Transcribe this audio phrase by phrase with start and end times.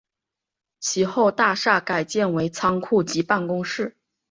[0.79, 3.95] 其后大厦改建为仓库及办公室。